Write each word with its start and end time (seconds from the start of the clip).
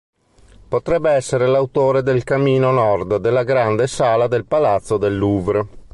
Potrebbe 0.67 1.11
essere 1.11 1.45
l'autore 1.45 2.01
del 2.01 2.23
camino 2.23 2.71
nord 2.71 3.17
della 3.17 3.43
grande 3.43 3.85
sala 3.85 4.27
del 4.27 4.45
palazzo 4.45 4.97
del 4.97 5.15
Louvre. 5.15 5.67